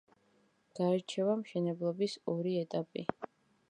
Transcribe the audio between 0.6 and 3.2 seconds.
გაირჩევა მშენებლობის ორი ეტაპი.